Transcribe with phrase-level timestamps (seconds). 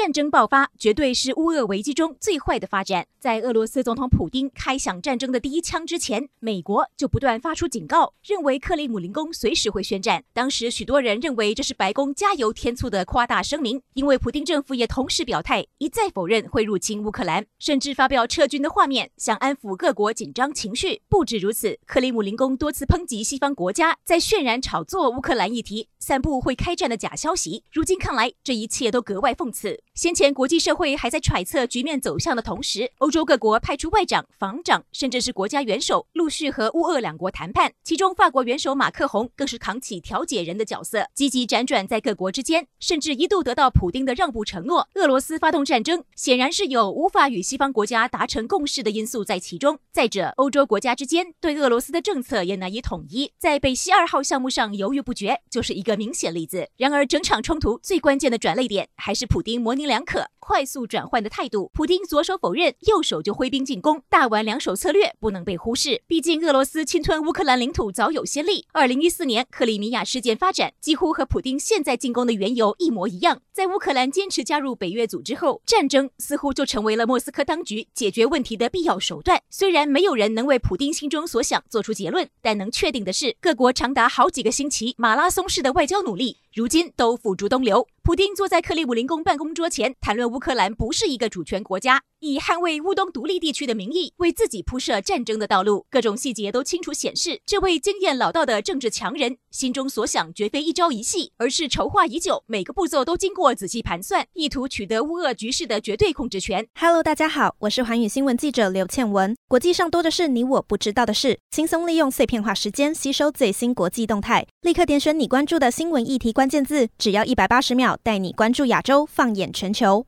[0.00, 3.06] 战争爆发绝对是乌俄危机中最坏的发展。
[3.18, 10.24] 在俄罗斯总统普丁开响战争的第一枪之前，美国就不断发出警告，认为克里姆林宫随时会宣战。
[10.32, 21.02] 当时许多人认为这是白宫加油添醋的夸大声明，因为普丁政府也同时表态，一再否认会入侵乌克兰，甚至发表撤军的画面，想安抚各国紧张情绪。
[21.10, 27.64] 不止如此，克里姆林宫多次抨击西方国家在渲染炒作乌克兰议题，散布会开战的假消息。
[27.70, 29.82] 如今看来，这一切都格外讽刺。
[29.94, 37.72] 先前国际社会还在揣测局面走向的同时，欧洲各国派出外长、防长，甚至是国家元首，陆续和乌俄两国谈判。
[37.82, 44.88] 其中，法国元首马克宏更是扛起调解人的角色，积极辗转在各国之间，甚至一度得到普丁的让步承诺。
[44.94, 49.80] 俄罗斯发动战争，显然是有无法与西方国家达成共识的因素在其中。
[49.90, 56.68] 再者，欧洲国家之间对俄罗斯的政策也难以统一，在北溪二号项目上犹豫不决，就是一个明显例子。
[56.76, 61.70] 然而，整场冲突最关键的转捩点还是普丁模拟棱两可、快速转换的态度。
[61.72, 66.02] 普丁左手否认，右手就挥兵进攻，大玩两手策略不能被忽视。
[66.06, 73.40] 毕竟俄罗斯侵吞乌克兰领土早有先例，二零一四年克里米亚事件发展几乎和普丁现在进攻的缘由一模一样。
[73.52, 79.42] 在乌克兰坚持加入北约组织后，战争似乎就成为了莫斯科当局解决问题的必要手段。
[79.50, 87.86] 虽然没有人能为普丁心中所想做出结论，但能确定的是，各国长达好几个星期马拉松式的外交努力，如今都付诸东流。
[88.10, 95.86] 普丁坐在克里姆林宫办公桌前，谈论乌克兰不是一个主权国家，以捍卫乌东独立地区的名义，为自己铺设战争的道路。
[95.90, 106.68] 各种细节都清楚显示，这位经验老道的政治强人心中所想绝非一朝一夕，而是筹划已久，每个步骤都经过仔细盘算，意图取得乌俄局势的绝对控制权。
[106.78, 109.34] Hello，大家好，我是寰宇新闻记者刘倩文。
[109.48, 117.98] 国际上多的是你我不知道的事，轻松利用碎片化时间吸收最新国际动态，立刻点选你关注的新闻议题关键字，只要一百八十秒。
[118.02, 120.04] 带你关注亚洲，放眼全球。